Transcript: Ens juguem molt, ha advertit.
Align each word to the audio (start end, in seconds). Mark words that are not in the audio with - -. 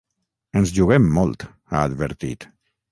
Ens 0.61 0.71
juguem 0.79 1.05
molt, 1.19 1.47
ha 1.73 1.87
advertit. 1.91 2.53